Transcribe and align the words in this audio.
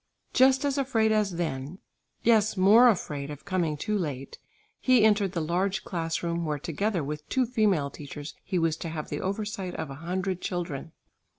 Just 0.33 0.65
as 0.65 0.79
afraid 0.79 1.11
as 1.11 1.35
then, 1.35 1.77
yes, 2.23 2.57
more 2.57 2.89
afraid 2.89 3.29
of 3.29 3.45
coming 3.45 3.77
too 3.77 3.95
late 3.95 4.39
he 4.79 5.03
entered 5.03 5.33
the 5.33 5.41
large 5.41 5.83
class 5.83 6.23
room, 6.23 6.43
where 6.43 6.57
together 6.57 7.03
with 7.03 7.29
two 7.29 7.45
female 7.45 7.91
teachers 7.91 8.33
he 8.43 8.57
was 8.57 8.75
to 8.77 8.89
have 8.89 9.09
the 9.09 9.21
oversight 9.21 9.75
of 9.75 9.91
a 9.91 10.01
hundred 10.01 10.41
children. 10.41 10.91